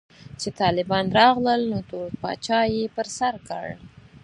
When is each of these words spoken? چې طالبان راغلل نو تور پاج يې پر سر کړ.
چې 0.41 0.49
طالبان 0.61 1.05
راغلل 1.19 1.61
نو 1.71 1.79
تور 1.89 2.09
پاج 2.21 2.45
يې 2.75 2.85
پر 2.95 3.07
سر 3.17 3.33
کړ. 3.47 3.65